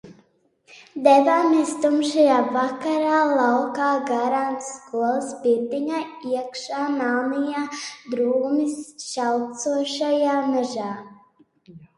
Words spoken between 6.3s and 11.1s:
iekšā melnajā drūmi šalcošajā mežā.